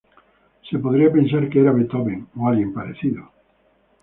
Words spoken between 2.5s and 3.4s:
parecido!".